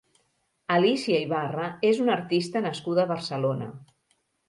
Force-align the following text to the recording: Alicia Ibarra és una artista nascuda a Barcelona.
Alicia 0.75 1.19
Ibarra 1.27 1.69
és 1.91 2.01
una 2.07 2.17
artista 2.17 2.65
nascuda 2.71 3.07
a 3.07 3.11
Barcelona. 3.17 3.73